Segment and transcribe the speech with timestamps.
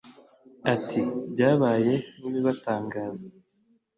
[0.73, 1.01] Ati
[1.31, 3.27] “Byabaye nk’ibibatangaza